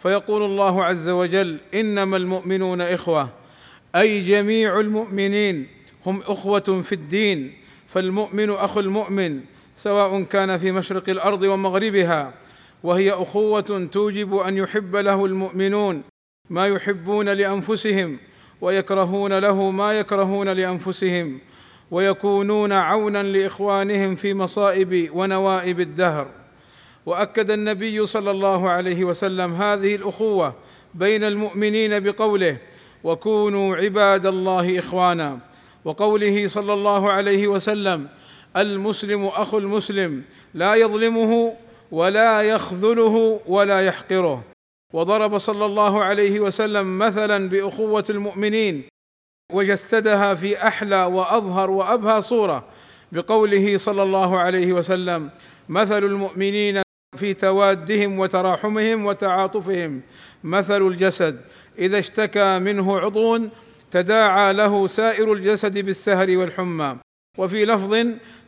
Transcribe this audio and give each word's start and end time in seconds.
فيقول 0.00 0.42
الله 0.42 0.84
عز 0.84 1.08
وجل 1.08 1.58
إنما 1.74 2.16
المؤمنون 2.16 2.80
إخوة 2.80 3.28
أي 3.96 4.20
جميع 4.20 4.80
المؤمنين 4.80 5.66
هم 6.06 6.22
إخوة 6.26 6.82
في 6.82 6.92
الدين 6.92 7.54
فالمؤمن 7.88 8.50
أخو 8.50 8.80
المؤمن 8.80 9.40
سواء 9.74 10.22
كان 10.22 10.58
في 10.58 10.72
مشرق 10.72 11.08
الأرض 11.08 11.42
ومغربها 11.42 12.34
وهي 12.82 13.10
أخوة 13.10 13.88
توجب 13.92 14.36
أن 14.36 14.56
يحب 14.56 14.96
له 14.96 15.24
المؤمنون 15.24 16.02
ما 16.50 16.66
يحبون 16.66 17.28
لأنفسهم 17.28 18.18
ويكرهون 18.60 19.38
له 19.38 19.70
ما 19.70 19.92
يكرهون 19.92 20.48
لأنفسهم 20.48 21.38
ويكونون 21.90 22.72
عونا 22.72 23.22
لإخوانهم 23.22 24.14
في 24.14 24.34
مصائب 24.34 25.10
ونوائب 25.14 25.80
الدهر. 25.80 26.39
وأكد 27.06 27.50
النبي 27.50 28.06
صلى 28.06 28.30
الله 28.30 28.68
عليه 28.70 29.04
وسلم 29.04 29.54
هذه 29.54 29.94
الأخوة 29.96 30.54
بين 30.94 31.24
المؤمنين 31.24 32.00
بقوله 32.00 32.56
وكونوا 33.04 33.76
عباد 33.76 34.26
الله 34.26 34.78
إخوانا 34.78 35.38
وقوله 35.84 36.48
صلى 36.48 36.72
الله 36.72 37.10
عليه 37.10 37.48
وسلم 37.48 38.08
المسلم 38.56 39.26
أخو 39.26 39.58
المسلم 39.58 40.22
لا 40.54 40.74
يظلمه 40.74 41.54
ولا 41.92 42.42
يخذله 42.42 43.40
ولا 43.46 43.80
يحقره 43.86 44.44
وضرب 44.92 45.38
صلى 45.38 45.66
الله 45.66 46.02
عليه 46.04 46.40
وسلم 46.40 46.98
مثلا 46.98 47.48
بأخوة 47.48 48.04
المؤمنين 48.10 48.84
وجسدها 49.52 50.34
في 50.34 50.66
أحلى 50.66 51.04
وأظهر 51.04 51.70
وأبهى 51.70 52.20
صورة 52.22 52.64
بقوله 53.12 53.76
صلى 53.76 54.02
الله 54.02 54.38
عليه 54.38 54.72
وسلم 54.72 55.30
مثل 55.68 56.04
المؤمنين 56.04 56.82
في 57.20 57.34
توادهم 57.34 58.18
وتراحمهم 58.18 59.06
وتعاطفهم. 59.06 60.00
مثل 60.44 60.86
الجسد. 60.86 61.40
إذا 61.78 61.98
اشتكى 61.98 62.58
منه 62.58 63.00
عضو 63.00 63.38
تداعى 63.90 64.52
له 64.52 64.86
سائر 64.86 65.32
الجسد 65.32 65.78
بالسهر 65.78 66.36
والحمى. 66.36 66.96
وفي 67.38 67.64
لفظ 67.64 67.92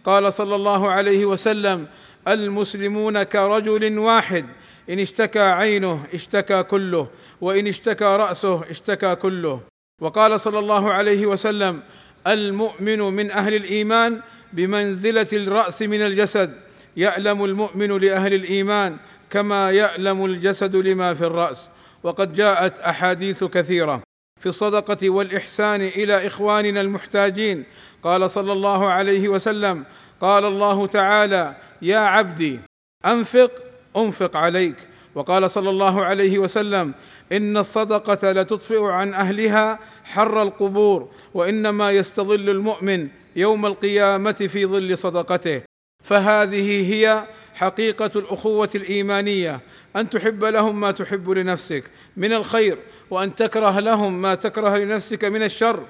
قال 0.05 0.33
صلى 0.33 0.55
الله 0.55 0.91
عليه 0.91 1.23
وسلم 1.27 1.87
المسلمون 2.28 3.23
كرجل 3.23 3.99
واحد. 3.99 4.44
إن 4.91 4.99
اشتكى 4.99 5.47
عينه 5.60 6.06
اشتكى 6.15 6.62
كله. 6.62 7.09
وإن 7.41 7.66
اشتكى 7.66 8.04
رأسه 8.04 8.71
اشتكى 8.71 9.15
كله. 9.15 9.60
وقال 10.00 10.41
صلى 10.41 10.59
الله 10.59 10.93
عليه 10.93 11.27
وسلم 11.27 11.83
المؤمن 12.27 12.99
من 12.99 13.31
أهل 13.31 13.54
الإيمان 13.54 14.21
بمنزلة 14.53 15.27
الرأس 15.33 15.83
من 15.83 16.03
الجسد. 16.03 16.50
يألم 16.97 17.44
المؤمن 17.44 17.98
لأهل 17.98 18.34
الإيمان 18.34 18.97
كما 19.30 19.70
يألم 19.70 20.25
الجسد 20.25 20.76
لما 20.76 21.14
في 21.14 21.22
الرأس. 21.26 21.69
وقد 22.03 22.34
جاءت 22.34 22.78
أحاديث 22.78 23.44
كثيرة 23.44 24.03
في 24.41 24.47
الصدقة 24.47 25.10
والإحسان 25.10 25.80
إلى 25.80 26.26
إخواننا 26.26 26.80
المحتاجين. 26.80 27.64
قال 28.03 28.30
صلى 28.30 28.53
الله 28.53 28.88
عليه 28.88 29.28
وسلم 29.28 29.84
قال 30.20 30.44
الله 30.44 30.86
تعالى 30.86 31.56
يا 31.82 31.98
عبدي 31.98 32.60
أنفق 33.06 33.50
أنفق 33.97 34.36
عليك. 34.36 34.76
وقال 35.14 35.50
صلى 35.50 35.70
الله 35.70 36.04
عليه 36.04 36.38
وسلم 36.38 36.94
إن 37.32 37.56
الصدقة 37.56 38.32
لتطفئ 38.32 38.82
عن 38.84 39.14
أهلها 39.14 39.78
حر 40.04 40.42
القبور 40.42 41.09
وإنما 41.34 41.91
يستظل 41.91 42.50
المؤمن 42.50 43.09
يوم 43.36 43.66
القيامة 43.66 44.32
في 44.32 44.66
ظل 44.66 44.98
صدقته. 44.98 45.62
فهذه 46.03 46.95
هي 46.95 47.27
حقيقة 47.55 48.11
الأخوة 48.17 48.71
الإيمانية. 48.75 49.61
أن 49.97 50.11
تحب 50.11 50.45
لهم 50.45 50.81
ما 50.81 50.91
تحب 50.91 51.31
لنفسك 51.31 51.85
من 52.17 52.33
الخير 52.33 52.79
وأن 53.11 53.35
تكره 53.35 53.81
لهم 53.81 54.23
ما 54.23 54.35
تكره 54.35 54.77
لنفسك 54.77 55.25
من 55.25 55.43
الشر 55.43 55.85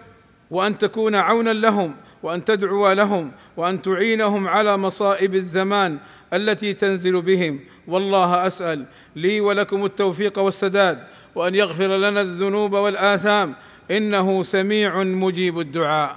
وأن 0.50 0.78
تكون 0.78 1.15
عونا 1.15 1.50
لهم 1.53 1.95
وأن 2.23 2.45
تدعو 2.45 2.93
لهم 2.93 3.33
وأن 3.56 3.83
تعينهم 3.83 4.49
على 4.49 4.77
مصائب 4.77 5.34
الزمان 5.34 5.99
التي 6.33 6.73
تنزل 6.73 7.23
بهم. 7.23 7.61
والله 7.89 8.47
أسأل 8.47 8.87
لي 9.17 9.41
ولكم 9.41 9.84
التوفيق 9.84 10.39
والسداد 10.39 11.06
وأن 11.34 11.55
يغفر 11.55 11.97
لنا 11.97 12.21
الذنوب 12.21 12.73
والآثام. 12.73 13.55
إنه 13.91 14.43
سميع 14.43 15.03
مجيب 15.03 15.61
الدعاء. 15.61 16.17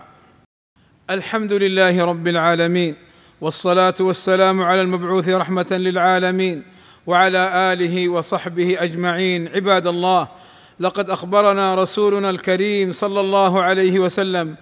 الحمد 1.10 1.54
لله 1.54 2.06
رب 2.06 2.28
العالمين. 2.28 2.96
والصلاة 3.42 3.94
والسلام 4.00 4.62
على 4.62 4.82
المبعوث 4.82 5.30
رحمة 5.30 5.68
للعالمين 5.72 6.64
وعلى 7.08 7.74
آله 7.74 8.10
وصحبه 8.10 8.78
أجمعين. 8.80 9.48
عباد 9.48 9.88
الله 9.88 10.28
لقد 10.80 11.10
أخبرنا 11.10 11.76
رسولنا 11.76 12.30
الكريم 12.30 12.92
صلى 12.92 13.20
الله 13.20 13.62
عليه 13.62 14.00
وسلم 14.00 14.56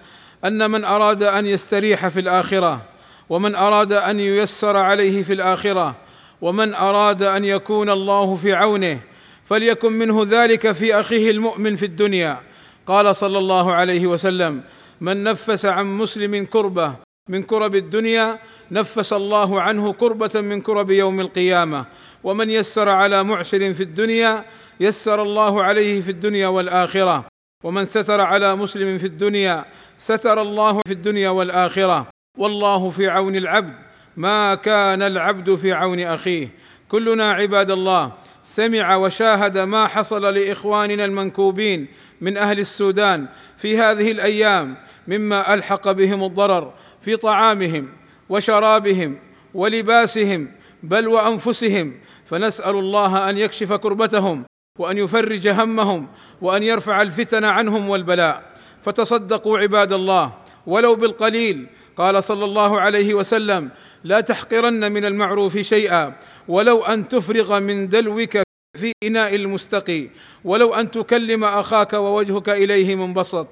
أن 0.44 0.70
من 0.70 0.84
أراد 0.84 1.22
أن 1.22 1.46
يستريح 1.46 2.08
في 2.08 2.20
الآخرة 2.20 2.82
ومن 3.28 3.54
أراد 3.54 3.92
أن 3.92 4.20
ييسر 4.20 4.76
عليه 4.76 5.22
في 5.22 5.32
الآخرة 5.32 5.94
ومن 6.40 6.74
أراد 6.74 7.22
أن 7.22 7.44
يكون 7.44 7.90
الله 7.90 8.34
في 8.34 8.52
عونه 8.52 9.00
فليكن 9.44 9.92
منه 9.92 10.26
ذلك 10.30 10.72
في 10.72 11.00
أخيه 11.00 11.30
المؤمن 11.30 11.76
في 11.76 11.86
الدنيا. 11.86 12.40
قال 12.86 13.16
صلى 13.16 13.38
الله 13.38 13.72
عليه 13.72 14.06
وسلم 14.06 14.62
من 15.00 15.24
نفس 15.24 15.66
عن 15.66 15.86
مسلم 15.86 16.44
كربة 16.44 16.94
من 17.28 17.42
كرب 17.42 17.74
الدنيا 17.74 18.38
نفس 18.70 19.12
الله 19.12 19.60
عنه 19.60 19.92
كربة 19.92 20.40
من 20.40 20.60
كرب 20.60 20.90
يوم 20.90 21.20
القيامة. 21.20 21.84
ومن 22.24 22.50
يسر 22.50 22.88
على 22.88 23.24
معسر 23.24 23.74
في 23.74 23.82
الدنيا 23.82 24.44
يسر 24.80 25.22
الله 25.22 25.62
عليه 25.62 26.00
في 26.00 26.10
الدنيا 26.10 26.48
والآخرة. 26.48 27.24
ومن 27.64 27.84
ستر 27.84 28.20
على 28.20 28.56
مسلم 28.56 28.98
في 28.98 29.06
الدنيا 29.06 29.64
ستر 29.98 30.42
الله 30.42 30.80
في 30.86 30.92
الدنيا 30.92 31.28
والآخرة. 31.28 32.06
والله 32.38 32.90
في 32.90 33.08
عون 33.08 33.36
العبد 33.36 33.74
ما 34.16 34.54
كان 34.54 35.02
العبد 35.02 35.54
في 35.54 35.72
عون 35.72 36.00
أخيه. 36.00 36.48
كلنا 36.88 37.32
عباد 37.32 37.70
الله 37.70 38.12
سمع 38.42 38.96
وشاهد 38.96 39.58
ما 39.58 39.86
حصل 39.86 40.34
لإخواننا 40.34 41.04
المنكوبين 41.04 41.86
من 42.20 42.36
أهل 42.36 42.60
السودان 42.60 43.26
في 43.56 43.78
هذه 43.78 44.10
الأيام 44.10 44.76
مما 45.08 45.54
ألحق 45.54 45.90
بهم 45.90 46.24
الضرر. 46.24 46.72
في 47.04 47.16
طعامهم 47.16 47.88
وشرابهم 48.28 49.18
ولباسهم 49.54 50.48
بل 50.82 51.08
وأنفسهم. 51.08 51.92
فنسأل 52.24 52.76
الله 52.76 53.30
أن 53.30 53.38
يكشف 53.38 53.72
كربتهم 53.72 54.44
وأن 54.78 54.98
يفرج 54.98 55.48
همهم 55.48 56.06
وأن 56.40 56.62
يرفع 56.62 57.02
الفتن 57.02 57.44
عنهم 57.44 57.88
والبلاء. 57.88 58.42
فتصدقوا 58.82 59.58
عباد 59.58 59.92
الله 59.92 60.32
ولو 60.66 60.94
بالقليل. 60.94 61.66
قال 61.96 62.24
صلى 62.24 62.44
الله 62.44 62.80
عليه 62.80 63.14
وسلم 63.14 63.70
لا 64.04 64.20
تحقرن 64.20 64.92
من 64.92 65.04
المعروف 65.04 65.58
شيئا 65.58 66.12
ولو 66.48 66.82
أن 66.82 67.08
تفرغ 67.08 67.60
من 67.60 67.88
دلوك 67.88 68.38
في 68.76 68.92
إناء 69.04 69.34
المستقي. 69.34 70.08
ولو 70.44 70.74
أن 70.74 70.90
تكلم 70.90 71.44
أخاك 71.44 71.92
ووجهك 71.92 72.48
إليه 72.48 72.94
منبسط. 72.94 73.46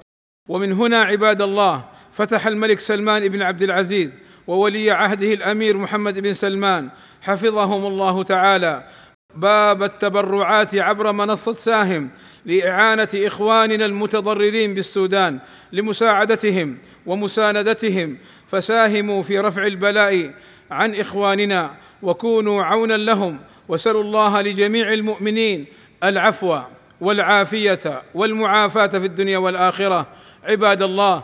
ومن 0.49 0.71
هنا 0.71 1.01
عباد 1.01 1.41
الله 1.41 1.92
فتح 2.13 2.47
الملك 2.47 2.79
سلمان 2.79 3.27
بن 3.27 3.41
عبد 3.41 3.63
العزيز 3.63 4.13
وولي 4.47 4.91
عهده 4.91 5.33
الأمير 5.33 5.77
محمد 5.77 6.19
بن 6.19 6.33
سلمان. 6.33 6.89
حفظهم 7.21 7.85
الله 7.85 8.23
تعالى. 8.23 8.83
باب 9.35 9.83
التبرعات 9.83 10.75
عبر 10.75 11.11
منصة 11.11 11.53
ساهم 11.53 12.09
لإعانة 12.45 13.07
إخواننا 13.15 13.85
المتضررين 13.85 14.73
بالسودان 14.73 15.39
لمساعدتهم 15.71 16.77
ومساندتهم. 17.05 18.17
فساهموا 18.47 19.21
في 19.21 19.39
رفع 19.39 19.65
البلاء 19.65 20.33
عن 20.71 20.95
إخواننا 20.95 21.71
وكونوا 22.01 22.63
عونا 22.63 22.97
لهم. 22.97 23.39
وسلوا 23.67 24.03
الله 24.03 24.41
لجميع 24.41 24.93
المؤمنين 24.93 25.65
العفو 26.03 26.59
والعافية 27.01 28.03
والمعافاة 28.13 28.87
في 28.87 29.05
الدنيا 29.05 29.37
والآخرة. 29.37 30.07
عباد 30.43 30.81
الله 30.81 31.23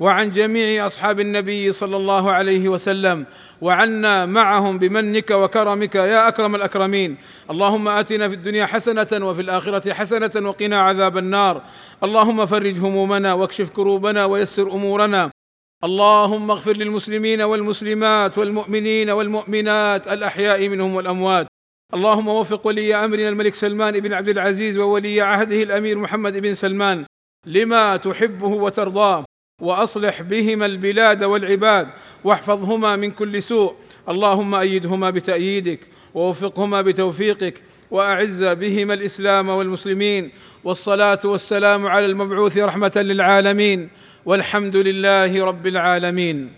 وعن 0.00 0.30
جميع 0.30 0.86
أصحاب 0.86 1.20
النبي 1.20 1.72
صلى 1.72 1.96
الله 1.96 2.30
عليه 2.30 2.68
وسلم 2.68 3.26
وعنا 3.60 4.26
معهم 4.26 4.78
بمنك 4.78 5.30
وكرمك 5.30 5.94
يا 5.94 6.28
أكرم 6.28 6.54
الأكرمين. 6.54 7.16
اللهم 7.50 7.88
آتنا 7.88 8.28
في 8.28 8.34
الدنيا 8.34 8.66
حسنة 8.66 9.26
وفي 9.26 9.42
الآخرة 9.42 9.92
حسنة 9.92 10.48
وقنا 10.48 10.80
عذاب 10.80 11.18
النار. 11.18 11.62
اللهم 12.04 12.46
فرج 12.46 12.78
همومنا 12.78 13.32
واكشف 13.32 13.70
كروبنا 13.70 14.24
ويسر 14.24 14.72
أمورنا. 14.72 15.30
اللهم 15.84 16.50
اغفر 16.50 16.76
للمسلمين 16.76 17.42
والمسلمات 17.42 18.38
والمؤمنين 18.38 19.10
والمؤمنات 19.10 20.08
الأحياء 20.08 20.68
منهم 20.68 20.94
والأموات. 20.94 21.46
اللهم 21.94 22.28
وفق 22.28 22.66
ولي 22.66 22.94
أمرنا 22.94 23.28
الملك 23.28 23.54
سلمان 23.54 24.00
بن 24.00 24.12
عبد 24.12 24.28
العزيز 24.28 24.76
وولي 24.76 25.20
عهده 25.20 25.62
الأمير 25.62 25.98
محمد 25.98 26.36
بن 26.36 26.54
سلمان 26.54 27.04
لما 27.46 27.96
تحبه 27.96 28.46
وترضاه. 28.46 29.24
وأصلح 29.62 30.22
بهما 30.22 30.66
البلاد 30.66 31.22
والعباد 31.22 31.88
واحفظهما 32.24 32.96
من 32.96 33.10
كل 33.10 33.42
سوء. 33.42 33.74
اللهم 34.08 34.54
أيدهما 34.54 35.10
بتأييدك 35.10 35.80
ووفقهما 36.14 36.82
بتوفيقك 36.82 37.62
وأعز 37.90 38.44
بهما 38.44 38.94
الإسلام 38.94 39.48
والمسلمين. 39.48 40.30
والصلاة 40.64 41.20
والسلام 41.24 41.86
على 41.86 42.06
المبعوث 42.06 42.58
رحمة 42.58 42.92
للعالمين. 42.96 43.88
والحمد 44.26 44.76
لله 44.76 45.44
رب 45.44 45.66
العالمين. 45.66 46.57